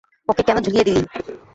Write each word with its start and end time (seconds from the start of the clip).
ওকে 0.29 0.41
কেন 0.47 0.57
ঝুলিয়ে 0.65 0.85
দিলি? 0.87 1.01